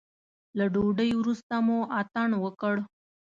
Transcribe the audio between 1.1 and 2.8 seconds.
وروسته مو اتڼ وکړ.